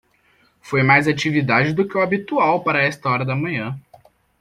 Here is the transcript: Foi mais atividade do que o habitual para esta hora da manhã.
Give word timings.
Foi 0.63 0.81
mais 0.81 1.07
atividade 1.07 1.73
do 1.73 1.87
que 1.87 1.95
o 1.95 2.01
habitual 2.01 2.63
para 2.63 2.81
esta 2.81 3.07
hora 3.07 3.23
da 3.23 3.35
manhã. 3.35 3.79